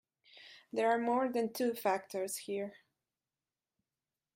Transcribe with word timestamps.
There 0.73 0.89
are 0.89 0.97
more 0.97 1.29
than 1.29 1.53
two 1.53 1.75
factors 1.75 2.35
here. 2.37 2.73